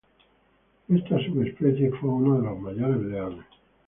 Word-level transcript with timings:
Esta 0.89 1.19
subespecie 1.19 1.91
fue 1.91 2.09
uno 2.09 2.39
de 2.39 2.45
los 2.47 2.59
mayores 2.59 3.01
leones. 3.03 3.45